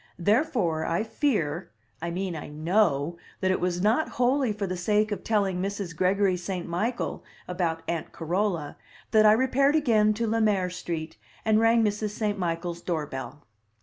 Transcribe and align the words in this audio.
Therefore 0.17 0.83
I 0.83 1.03
fear 1.03 1.69
I 2.01 2.09
mean, 2.09 2.35
I 2.35 2.47
know 2.49 3.17
that 3.39 3.51
it 3.51 3.59
was 3.59 3.83
not 3.83 4.09
wholly 4.17 4.51
for 4.51 4.65
the 4.65 4.75
sake 4.75 5.11
of 5.11 5.23
telling 5.23 5.61
Mrs. 5.61 5.95
Gregory 5.95 6.37
St. 6.37 6.67
Michael 6.67 7.23
about 7.47 7.83
Aunt 7.87 8.11
Carola 8.11 8.77
that 9.11 9.27
I 9.27 9.31
repaired 9.33 9.75
again 9.75 10.15
to 10.15 10.25
Le 10.27 10.41
Maire 10.41 10.71
Street 10.71 11.17
and 11.45 11.59
rang 11.59 11.83
Mrs. 11.83 12.17
St. 12.17 12.39
Michael's 12.39 12.81
door 12.81 13.05
bell. 13.05 13.43